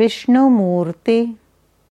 Vishnu 0.00 0.48
Murti 0.48 1.36